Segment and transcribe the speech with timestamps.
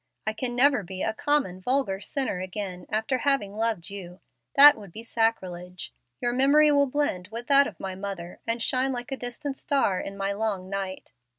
[0.25, 4.19] I can never be a common, vulgar sinner again, after having loved you.
[4.55, 5.93] That would be sacrilege.
[6.19, 9.99] Your memory will blend with that of my mother, and shine like a distant star
[9.99, 11.11] in my long night.